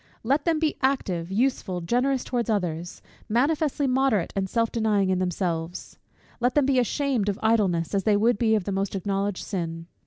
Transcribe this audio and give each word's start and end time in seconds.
Let 0.23 0.45
them 0.45 0.57
be 0.57 0.77
active, 0.81 1.29
useful, 1.29 1.79
generous 1.81 2.23
towards 2.23 2.49
others; 2.49 3.03
manifestly 3.29 3.85
moderate 3.85 4.33
and 4.35 4.49
self 4.49 4.71
denying 4.71 5.11
in 5.11 5.19
themselves. 5.19 5.99
Let 6.39 6.55
them 6.55 6.65
be 6.65 6.79
ashamed 6.79 7.29
of 7.29 7.37
idleness, 7.43 7.93
as 7.93 8.03
they 8.03 8.17
would 8.17 8.39
be 8.39 8.55
of 8.55 8.63
the 8.63 8.71
most 8.71 8.95
acknowledged 8.95 9.43
sin. 9.45 9.85